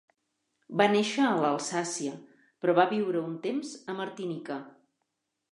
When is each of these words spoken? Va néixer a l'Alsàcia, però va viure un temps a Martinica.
Va 0.79 0.87
néixer 0.93 1.27
a 1.31 1.35
l'Alsàcia, 1.43 2.15
però 2.65 2.75
va 2.81 2.89
viure 2.97 3.21
un 3.27 3.39
temps 3.47 3.75
a 3.95 3.99
Martinica. 4.03 4.63